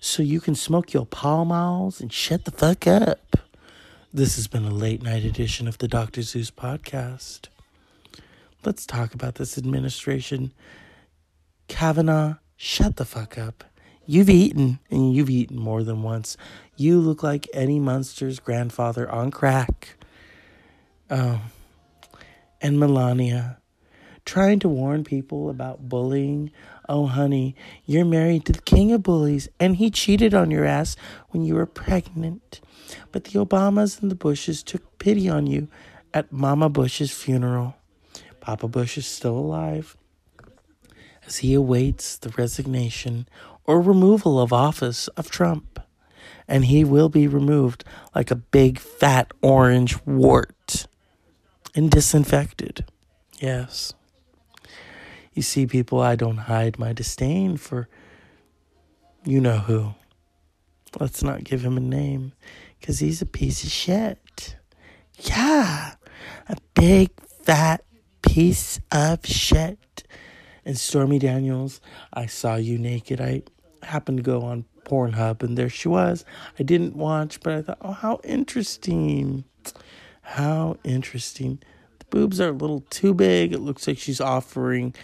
So 0.00 0.22
you 0.22 0.40
can 0.40 0.54
smoke 0.54 0.94
your 0.94 1.04
Pall 1.04 1.44
Malls 1.44 2.00
and 2.00 2.10
shut 2.10 2.46
the 2.46 2.50
fuck 2.50 2.86
up. 2.86 3.36
This 4.10 4.36
has 4.36 4.48
been 4.48 4.64
a 4.64 4.70
late 4.70 5.02
night 5.02 5.26
edition 5.26 5.68
of 5.68 5.76
the 5.76 5.86
Dr. 5.86 6.22
Zeus 6.22 6.50
podcast. 6.50 7.48
Let's 8.64 8.86
talk 8.86 9.12
about 9.12 9.34
this 9.34 9.58
administration. 9.58 10.54
Kavanaugh, 11.68 12.36
shut 12.56 12.96
the 12.96 13.04
fuck 13.04 13.36
up. 13.36 13.64
You've 14.06 14.30
eaten, 14.30 14.78
and 14.88 15.12
you've 15.12 15.30
eaten 15.30 15.58
more 15.58 15.82
than 15.82 16.02
once. 16.02 16.36
You 16.76 17.00
look 17.00 17.22
like 17.22 17.48
Eddie 17.52 17.80
Munster's 17.80 18.38
grandfather 18.38 19.10
on 19.10 19.32
crack. 19.32 19.96
Oh, 21.10 21.40
and 22.60 22.78
Melania, 22.78 23.58
trying 24.24 24.60
to 24.60 24.68
warn 24.68 25.02
people 25.02 25.50
about 25.50 25.88
bullying. 25.88 26.52
Oh, 26.88 27.06
honey, 27.06 27.56
you're 27.84 28.04
married 28.04 28.44
to 28.46 28.52
the 28.52 28.62
king 28.62 28.92
of 28.92 29.02
bullies, 29.02 29.48
and 29.58 29.76
he 29.76 29.90
cheated 29.90 30.34
on 30.34 30.52
your 30.52 30.64
ass 30.64 30.96
when 31.30 31.44
you 31.44 31.56
were 31.56 31.66
pregnant. 31.66 32.60
But 33.10 33.24
the 33.24 33.44
Obamas 33.44 34.00
and 34.00 34.10
the 34.10 34.14
Bushes 34.16 34.62
took 34.62 34.98
pity 34.98 35.28
on 35.28 35.48
you 35.48 35.66
at 36.14 36.32
Mama 36.32 36.68
Bush's 36.68 37.10
funeral. 37.10 37.76
Papa 38.40 38.68
Bush 38.68 38.96
is 38.96 39.06
still 39.06 39.36
alive 39.36 39.96
as 41.26 41.38
he 41.38 41.54
awaits 41.54 42.16
the 42.16 42.28
resignation 42.30 43.28
or 43.66 43.80
removal 43.80 44.40
of 44.40 44.52
office 44.52 45.08
of 45.08 45.30
Trump. 45.30 45.80
And 46.48 46.66
he 46.66 46.84
will 46.84 47.08
be 47.08 47.26
removed 47.26 47.84
like 48.14 48.30
a 48.30 48.36
big 48.36 48.78
fat 48.78 49.32
orange 49.42 49.98
wart 50.06 50.86
and 51.74 51.90
disinfected. 51.90 52.84
Yes. 53.40 53.92
You 55.34 55.42
see, 55.42 55.66
people, 55.66 56.00
I 56.00 56.16
don't 56.16 56.36
hide 56.38 56.78
my 56.78 56.92
disdain 56.92 57.56
for 57.56 57.88
you 59.24 59.40
know 59.40 59.58
who. 59.58 59.94
Let's 60.98 61.22
not 61.22 61.44
give 61.44 61.64
him 61.64 61.76
a 61.76 61.80
name 61.80 62.32
because 62.80 63.00
he's 63.00 63.20
a 63.20 63.26
piece 63.26 63.64
of 63.64 63.70
shit. 63.70 64.56
Yeah, 65.18 65.94
a 66.48 66.56
big 66.74 67.10
fat 67.42 67.84
piece 68.22 68.80
of 68.92 69.26
shit. 69.26 70.04
And 70.64 70.78
Stormy 70.78 71.18
Daniels, 71.18 71.80
I 72.12 72.26
saw 72.26 72.56
you 72.56 72.78
naked. 72.78 73.20
I 73.20 73.42
happened 73.86 74.18
to 74.18 74.22
go 74.22 74.42
on 74.42 74.64
Pornhub 74.84 75.42
and 75.42 75.56
there 75.56 75.68
she 75.68 75.88
was. 75.88 76.24
I 76.58 76.62
didn't 76.62 76.96
watch, 76.96 77.40
but 77.40 77.52
I 77.52 77.62
thought, 77.62 77.78
oh, 77.80 77.92
how 77.92 78.20
interesting. 78.24 79.44
How 80.22 80.76
interesting. 80.84 81.60
The 81.98 82.04
boobs 82.06 82.40
are 82.40 82.48
a 82.48 82.52
little 82.52 82.80
too 82.90 83.14
big. 83.14 83.52
It 83.52 83.60
looks 83.60 83.86
like 83.86 83.98
she's 83.98 84.20
offering, 84.20 84.94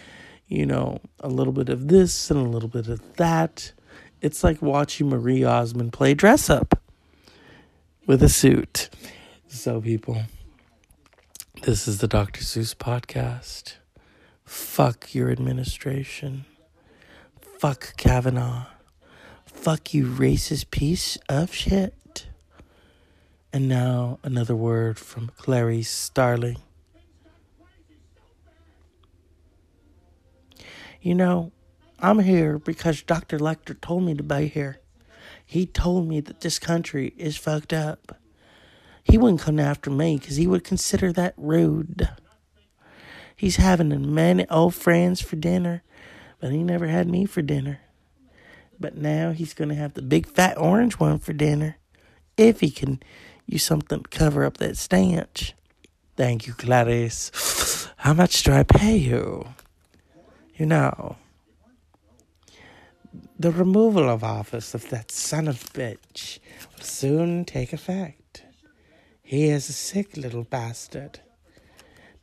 you 0.47 0.65
know, 0.65 0.99
a 1.19 1.29
little 1.29 1.53
bit 1.53 1.69
of 1.69 1.87
this 1.87 2.31
and 2.31 2.39
a 2.39 2.49
little 2.49 2.69
bit 2.69 2.87
of 2.87 3.15
that. 3.15 3.73
It's 4.21 4.43
like 4.43 4.61
watching 4.61 5.09
Marie 5.09 5.43
Osmond 5.43 5.93
play 5.93 6.13
dress 6.13 6.49
up 6.49 6.81
with 8.05 8.23
a 8.23 8.29
suit. 8.29 8.89
So, 9.47 9.81
people, 9.81 10.23
this 11.63 11.87
is 11.87 11.99
the 11.99 12.07
Dr. 12.07 12.41
Seuss 12.41 12.75
podcast. 12.75 13.75
Fuck 14.45 15.13
your 15.13 15.29
administration. 15.29 16.45
Fuck 17.59 17.95
Kavanaugh. 17.97 18.72
Fuck 19.63 19.93
you, 19.93 20.07
racist 20.07 20.71
piece 20.71 21.17
of 21.29 21.53
shit. 21.53 22.27
And 23.53 23.69
now 23.69 24.19
another 24.21 24.57
word 24.57 24.99
from 24.99 25.31
Clarice 25.37 25.89
Starling. 25.89 26.57
You 31.01 31.15
know, 31.15 31.53
I'm 31.97 32.19
here 32.19 32.59
because 32.59 33.03
Dr. 33.03 33.39
Lecter 33.39 33.79
told 33.79 34.03
me 34.03 34.13
to 34.15 34.21
be 34.21 34.47
here. 34.47 34.81
He 35.45 35.65
told 35.65 36.09
me 36.09 36.19
that 36.19 36.41
this 36.41 36.59
country 36.59 37.13
is 37.15 37.37
fucked 37.37 37.71
up. 37.71 38.19
He 39.01 39.17
wouldn't 39.17 39.39
come 39.39 39.61
after 39.61 39.89
me 39.89 40.17
because 40.17 40.35
he 40.35 40.45
would 40.45 40.65
consider 40.65 41.13
that 41.13 41.35
rude. 41.37 42.09
He's 43.33 43.55
having 43.55 44.13
many 44.13 44.45
old 44.49 44.75
friends 44.75 45.21
for 45.21 45.37
dinner, 45.37 45.83
but 46.41 46.51
he 46.51 46.63
never 46.63 46.87
had 46.87 47.07
me 47.07 47.23
for 47.25 47.41
dinner. 47.41 47.79
But 48.83 48.97
now 48.97 49.31
he's 49.31 49.53
going 49.53 49.69
to 49.69 49.75
have 49.75 49.93
the 49.93 50.01
big 50.01 50.27
fat 50.27 50.57
orange 50.57 50.99
one 50.99 51.17
for 51.17 51.31
dinner 51.31 51.77
if 52.35 52.59
he 52.59 52.69
can 52.69 53.01
use 53.45 53.63
something 53.63 54.03
to 54.03 54.09
cover 54.09 54.43
up 54.43 54.57
that 54.57 54.75
stench. 54.75 55.53
Thank 56.17 56.47
you, 56.47 56.53
Clarice. 56.53 57.87
How 57.95 58.13
much 58.13 58.43
do 58.43 58.51
I 58.51 58.63
pay 58.63 58.97
you? 58.97 59.47
You 60.57 60.65
know, 60.65 61.15
the 63.39 63.51
removal 63.51 64.09
of 64.09 64.21
office 64.21 64.73
of 64.73 64.89
that 64.89 65.11
son 65.11 65.47
of 65.47 65.63
a 65.63 65.67
bitch 65.67 66.39
will 66.75 66.83
soon 66.83 67.45
take 67.45 67.71
effect. 67.71 68.43
He 69.21 69.45
is 69.45 69.69
a 69.69 69.73
sick 69.73 70.17
little 70.17 70.43
bastard, 70.43 71.21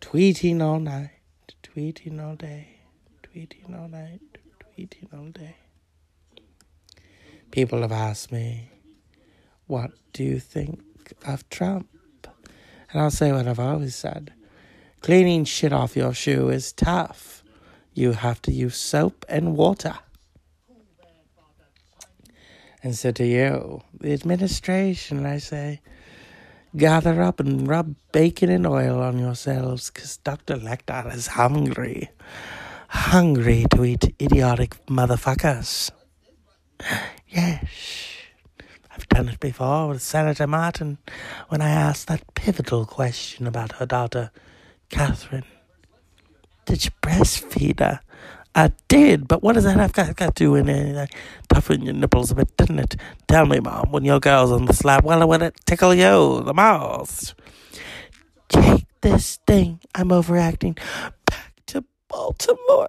tweeting 0.03 0.61
all 0.61 0.79
night, 0.79 1.23
tweeting 1.63 2.23
all 2.23 2.37
day, 2.37 2.81
tweeting 3.23 3.81
all 3.81 3.89
night, 3.89 4.21
tweeting 4.77 5.15
all 5.15 5.31
day. 5.31 5.57
People 7.51 7.83
have 7.83 7.93
asked 7.93 8.31
me, 8.33 8.71
What 9.67 9.93
do 10.13 10.25
you 10.25 10.39
think 10.39 10.81
of 11.27 11.49
Trump? 11.51 11.89
And 12.93 13.01
I'll 13.01 13.11
say 13.11 13.33
what 13.33 13.47
I've 13.47 13.61
always 13.61 13.95
said 13.95 14.33
cleaning 15.01 15.45
shit 15.45 15.73
off 15.73 15.97
your 15.97 16.13
shoe 16.13 16.51
is 16.51 16.73
tough. 16.73 17.43
You 17.95 18.13
have 18.13 18.41
to 18.43 18.53
use 18.53 18.77
soap 18.77 19.25
and 19.29 19.57
water. 19.57 19.99
And 22.83 22.95
so 22.95 23.11
to 23.13 23.27
you, 23.27 23.83
the 23.99 24.13
administration, 24.13 25.27
I 25.27 25.39
say, 25.39 25.81
gather 26.77 27.21
up 27.21 27.41
and 27.41 27.69
rub 27.69 27.95
bacon 28.13 28.49
and 28.49 28.67
oil 28.67 29.01
on 29.03 29.19
yourselves, 29.19 29.91
because 29.91 30.17
Dr. 30.19 30.57
Lecter 30.57 31.15
is 31.15 31.27
hungry. 31.27 32.09
Hungry 32.89 33.67
to 33.73 33.85
eat 33.85 34.15
idiotic 34.21 34.77
motherfuckers. 34.87 35.91
Yes. 37.29 37.65
I've 38.91 39.09
done 39.09 39.29
it 39.29 39.39
before 39.39 39.89
with 39.89 40.03
Senator 40.03 40.49
Martin 40.49 40.99
when 41.49 41.63
I 41.63 41.71
asked 41.71 42.09
that 42.09 42.35
pivotal 42.35 42.85
question 42.85 43.47
about 43.47 43.73
her 43.73 43.87
daughter, 43.87 44.33
Catherine. 44.89 45.45
Did 46.67 46.85
you 46.85 46.91
breastfeed 47.01 47.79
her? 47.79 48.01
I 48.55 48.73
did, 48.89 49.29
but 49.29 49.45
what 49.45 49.53
does 49.53 49.63
that 49.65 49.77
have 49.77 49.93
got, 49.93 50.17
got 50.17 50.35
to 50.35 50.45
do 50.45 50.51
with 50.51 50.69
anything? 50.69 51.09
Toughen 51.49 51.83
your 51.83 51.95
nipples 51.95 52.33
a 52.33 52.35
bit, 52.35 52.57
didn't 52.57 52.81
it? 52.81 52.97
Tell 53.29 53.47
me, 53.47 53.61
Mom, 53.61 53.93
when 53.93 54.05
your 54.05 54.19
girl's 54.19 54.51
on 54.51 54.65
the 54.65 54.75
slab, 54.75 55.05
well, 55.05 55.23
I 55.23 55.25
want 55.25 55.43
to 55.43 55.53
tickle 55.67 55.95
you 55.95 56.43
the 56.43 56.53
most. 56.53 57.35
Take 58.49 58.87
this 59.03 59.39
thing. 59.47 59.79
I'm 59.95 60.11
overacting. 60.11 60.77
Back 61.27 61.55
to 61.67 61.85
Baltimore. 62.09 62.89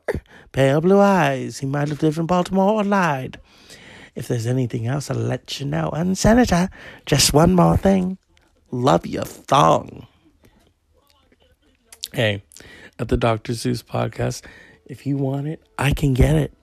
Pale 0.52 0.82
blue 0.82 1.00
eyes. 1.00 1.60
He 1.60 1.68
might 1.68 1.90
have 1.90 2.02
lived 2.02 2.18
in 2.18 2.26
Baltimore 2.26 2.82
or 2.82 2.84
lied. 2.84 3.40
If 4.16 4.28
there's 4.28 4.48
anything 4.48 4.88
else, 4.88 5.10
I'll 5.10 5.18
let 5.18 5.60
you 5.60 5.66
know. 5.66 5.90
And, 5.90 6.18
Senator, 6.18 6.70
just 7.06 7.34
one 7.34 7.54
more 7.54 7.78
thing. 7.78 8.18
Love 8.70 9.06
your 9.06 9.24
thong. 9.24 10.08
Hey, 12.14 12.44
at 13.00 13.08
the 13.08 13.18
Dr. 13.18 13.54
Zeus 13.54 13.84
podcast, 13.84 14.44
if 14.86 15.06
you 15.06 15.18
want 15.18 15.48
it, 15.48 15.62
I 15.78 15.94
can 15.94 16.14
get 16.14 16.36
it. 16.36 16.54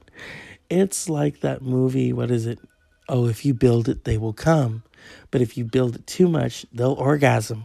It's 0.69 1.09
like 1.09 1.41
that 1.41 1.63
movie, 1.63 2.13
what 2.13 2.31
is 2.31 2.47
it? 2.47 2.59
Oh, 3.09 3.27
if 3.27 3.47
you 3.47 3.55
build 3.55 3.89
it, 3.89 4.05
they 4.05 4.19
will 4.19 4.35
come. 4.35 4.83
But 5.31 5.41
if 5.41 5.57
you 5.57 5.65
build 5.65 5.97
it 5.97 6.07
too 6.07 6.29
much, 6.29 6.67
they'll 6.73 6.93
orgasm. 6.93 7.65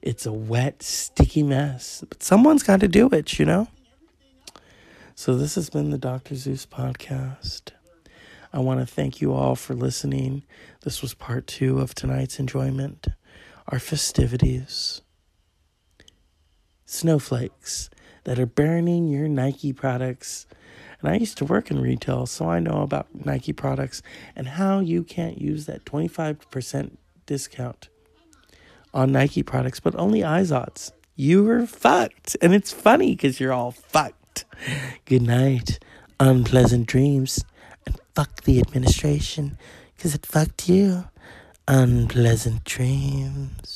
It's 0.00 0.24
a 0.24 0.32
wet, 0.32 0.82
sticky 0.82 1.42
mess. 1.42 2.02
But 2.08 2.22
someone's 2.22 2.62
got 2.62 2.80
to 2.80 2.88
do 2.88 3.08
it, 3.10 3.38
you 3.38 3.44
know? 3.44 3.68
So 5.14 5.36
this 5.36 5.54
has 5.56 5.68
been 5.68 5.90
the 5.90 5.98
Dr. 5.98 6.34
Zeus 6.34 6.64
podcast. 6.64 7.72
I 8.56 8.60
want 8.60 8.80
to 8.80 8.86
thank 8.86 9.20
you 9.20 9.34
all 9.34 9.54
for 9.54 9.74
listening. 9.74 10.42
This 10.82 11.02
was 11.02 11.12
part 11.12 11.46
two 11.46 11.78
of 11.78 11.94
tonight's 11.94 12.38
enjoyment, 12.38 13.06
our 13.68 13.78
festivities. 13.78 15.02
Snowflakes 16.86 17.90
that 18.24 18.38
are 18.38 18.46
burning 18.46 19.08
your 19.08 19.28
Nike 19.28 19.74
products. 19.74 20.46
And 21.02 21.10
I 21.10 21.16
used 21.16 21.36
to 21.36 21.44
work 21.44 21.70
in 21.70 21.82
retail, 21.82 22.24
so 22.24 22.48
I 22.48 22.60
know 22.60 22.80
about 22.80 23.26
Nike 23.26 23.52
products 23.52 24.00
and 24.34 24.48
how 24.48 24.80
you 24.80 25.04
can't 25.04 25.38
use 25.38 25.66
that 25.66 25.84
25% 25.84 26.96
discount 27.26 27.90
on 28.94 29.12
Nike 29.12 29.42
products, 29.42 29.80
but 29.80 29.94
only 29.96 30.20
Izod's. 30.20 30.94
You 31.14 31.44
were 31.44 31.66
fucked. 31.66 32.38
And 32.40 32.54
it's 32.54 32.72
funny 32.72 33.14
because 33.16 33.38
you're 33.38 33.52
all 33.52 33.72
fucked. 33.72 34.46
Good 35.04 35.20
night. 35.20 35.78
Unpleasant 36.18 36.86
dreams 36.86 37.44
fuck 38.16 38.44
the 38.44 38.60
administration 38.60 39.58
because 39.94 40.14
it 40.14 40.24
fucked 40.24 40.70
you. 40.70 41.04
Unpleasant 41.68 42.64
dreams. 42.64 43.74